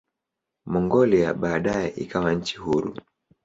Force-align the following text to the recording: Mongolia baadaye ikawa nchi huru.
Mongolia 0.65 1.33
baadaye 1.33 1.89
ikawa 1.89 2.33
nchi 2.33 2.57
huru. 2.57 2.97